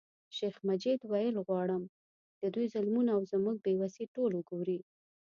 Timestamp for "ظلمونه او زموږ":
2.73-3.55